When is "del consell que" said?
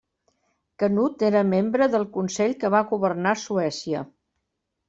1.97-2.73